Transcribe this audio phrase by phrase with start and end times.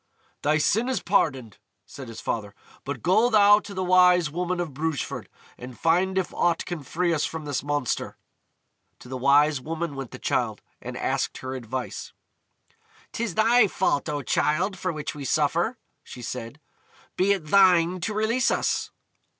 [0.41, 4.73] "Thy sin is pardoned," said his father; "but go thou to the Wise Woman of
[4.73, 8.17] Brugeford, and find if aught can free us from this monster."
[8.97, 12.13] To the Wise Woman went the Childe, and asked her advice.
[13.13, 16.59] "'T is thy fault, O Childe, for which we suffer," she said;
[17.15, 18.89] "be it thine to release us."